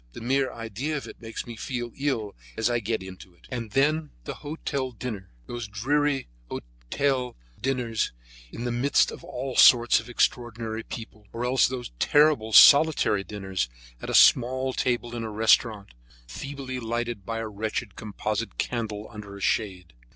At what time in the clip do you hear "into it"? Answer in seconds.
3.03-3.47